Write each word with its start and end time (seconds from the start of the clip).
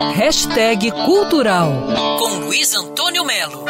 Hashtag 0.00 0.92
Cultural 0.92 1.72
com 2.20 2.44
Luiz 2.44 2.72
Antônio 2.72 3.24
Melo. 3.24 3.64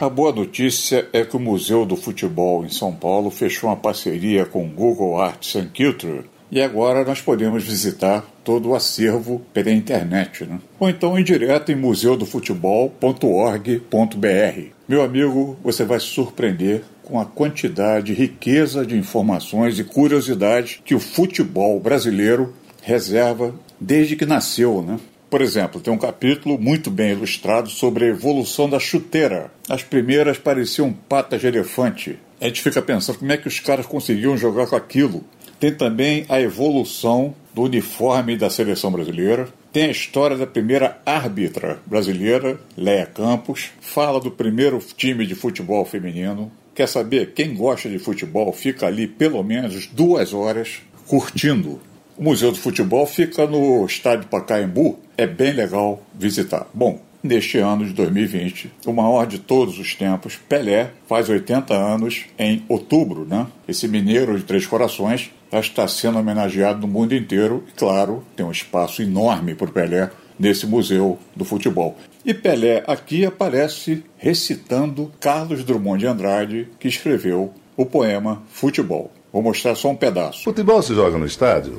A 0.00 0.08
boa 0.08 0.32
notícia 0.32 1.08
é 1.12 1.24
que 1.24 1.36
o 1.36 1.38
Museu 1.38 1.86
do 1.86 1.94
Futebol 1.94 2.64
em 2.64 2.68
São 2.68 2.92
Paulo 2.92 3.30
fechou 3.30 3.70
uma 3.70 3.76
parceria 3.76 4.44
com 4.44 4.64
o 4.64 4.68
Google 4.68 5.20
Arts 5.20 5.54
and 5.54 5.68
Culture 5.68 6.24
e 6.50 6.60
agora 6.60 7.04
nós 7.04 7.20
podemos 7.20 7.62
visitar 7.62 8.24
todo 8.42 8.70
o 8.70 8.74
acervo 8.74 9.40
pela 9.54 9.70
internet, 9.70 10.44
né? 10.44 10.58
ou 10.80 10.90
então 10.90 11.16
ir 11.16 11.22
direto 11.22 11.70
em 11.70 11.76
museudofutebol.org.br. 11.76 14.60
Meu 14.88 15.02
amigo, 15.02 15.56
você 15.62 15.84
vai 15.84 16.00
se 16.00 16.06
surpreender 16.06 16.82
com 17.10 17.20
a 17.20 17.24
quantidade, 17.24 18.14
riqueza 18.14 18.86
de 18.86 18.96
informações 18.96 19.78
e 19.78 19.84
curiosidades 19.84 20.80
que 20.84 20.94
o 20.94 21.00
futebol 21.00 21.80
brasileiro 21.80 22.54
reserva 22.82 23.52
desde 23.80 24.14
que 24.14 24.24
nasceu, 24.24 24.80
né? 24.80 24.98
Por 25.28 25.42
exemplo, 25.42 25.80
tem 25.80 25.92
um 25.92 25.98
capítulo 25.98 26.58
muito 26.58 26.90
bem 26.90 27.12
ilustrado 27.12 27.68
sobre 27.68 28.04
a 28.04 28.08
evolução 28.08 28.68
da 28.68 28.80
chuteira. 28.80 29.52
As 29.68 29.82
primeiras 29.82 30.38
pareciam 30.38 30.92
patas 30.92 31.40
de 31.40 31.46
elefante. 31.46 32.18
A 32.40 32.46
gente 32.46 32.62
fica 32.62 32.82
pensando 32.82 33.18
como 33.18 33.30
é 33.30 33.36
que 33.36 33.46
os 33.46 33.60
caras 33.60 33.86
conseguiam 33.86 34.36
jogar 34.36 34.66
com 34.66 34.74
aquilo. 34.74 35.22
Tem 35.60 35.72
também 35.72 36.24
a 36.28 36.40
evolução 36.40 37.34
do 37.54 37.62
uniforme 37.62 38.36
da 38.36 38.50
seleção 38.50 38.90
brasileira. 38.90 39.48
Tem 39.72 39.84
a 39.84 39.90
história 39.90 40.36
da 40.36 40.46
primeira 40.46 41.00
árbitra 41.06 41.78
brasileira, 41.86 42.58
Leia 42.76 43.06
Campos. 43.06 43.70
Fala 43.80 44.20
do 44.20 44.30
primeiro 44.30 44.80
time 44.96 45.26
de 45.26 45.36
futebol 45.36 45.84
feminino. 45.84 46.50
Quer 46.80 46.88
saber? 46.88 47.34
Quem 47.34 47.54
gosta 47.54 47.90
de 47.90 47.98
futebol 47.98 48.50
fica 48.54 48.86
ali 48.86 49.06
pelo 49.06 49.42
menos 49.42 49.86
duas 49.86 50.32
horas 50.32 50.80
curtindo. 51.06 51.78
O 52.16 52.24
Museu 52.24 52.50
do 52.50 52.56
Futebol 52.56 53.04
fica 53.04 53.46
no 53.46 53.84
estádio 53.84 54.28
Pacaembu. 54.28 54.98
É 55.14 55.26
bem 55.26 55.52
legal 55.52 56.02
visitar. 56.18 56.66
Bom, 56.72 56.98
neste 57.22 57.58
ano 57.58 57.84
de 57.84 57.92
2020, 57.92 58.72
o 58.86 58.94
maior 58.94 59.26
de 59.26 59.38
todos 59.38 59.78
os 59.78 59.94
tempos, 59.94 60.36
Pelé, 60.48 60.92
faz 61.06 61.28
80 61.28 61.74
anos 61.74 62.24
em 62.38 62.64
outubro, 62.66 63.26
né? 63.26 63.46
Esse 63.68 63.86
mineiro 63.86 64.38
de 64.38 64.44
Três 64.44 64.66
Corações 64.66 65.30
já 65.52 65.60
está 65.60 65.86
sendo 65.86 66.18
homenageado 66.18 66.80
no 66.80 66.88
mundo 66.88 67.14
inteiro 67.14 67.62
e, 67.68 67.72
claro, 67.72 68.24
tem 68.34 68.46
um 68.46 68.50
espaço 68.50 69.02
enorme 69.02 69.54
para 69.54 69.68
o 69.68 69.72
Pelé 69.72 70.08
nesse 70.40 70.66
museu 70.66 71.18
do 71.36 71.44
futebol. 71.44 71.96
E 72.24 72.32
Pelé 72.32 72.82
aqui 72.86 73.26
aparece 73.26 74.02
recitando 74.16 75.12
Carlos 75.20 75.62
Drummond 75.62 76.00
de 76.00 76.06
Andrade, 76.06 76.68
que 76.80 76.88
escreveu 76.88 77.52
o 77.76 77.84
poema 77.84 78.42
Futebol. 78.50 79.12
Vou 79.30 79.42
mostrar 79.42 79.74
só 79.74 79.90
um 79.90 79.96
pedaço. 79.96 80.42
Futebol 80.42 80.82
se 80.82 80.94
joga 80.94 81.18
no 81.18 81.26
estádio? 81.26 81.78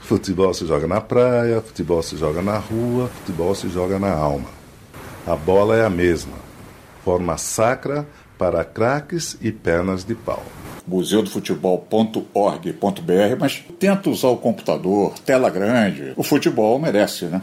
Futebol 0.00 0.52
se 0.52 0.66
joga 0.66 0.86
na 0.86 1.00
praia, 1.00 1.62
futebol 1.62 2.02
se 2.02 2.16
joga 2.16 2.42
na 2.42 2.58
rua, 2.58 3.08
futebol 3.08 3.54
se 3.54 3.68
joga 3.68 3.98
na 3.98 4.12
alma. 4.12 4.48
A 5.26 5.34
bola 5.34 5.76
é 5.76 5.84
a 5.84 5.90
mesma. 5.90 6.36
Forma 7.04 7.38
sacra 7.38 8.06
para 8.36 8.64
craques 8.64 9.38
e 9.40 9.50
pernas 9.50 10.04
de 10.04 10.14
pau 10.14 10.42
museudofutebol.org.br, 10.86 13.36
mas 13.38 13.64
tenta 13.78 14.10
usar 14.10 14.28
o 14.28 14.36
computador, 14.36 15.14
tela 15.24 15.48
grande. 15.48 16.12
O 16.16 16.22
futebol 16.22 16.78
merece, 16.78 17.26
né? 17.26 17.42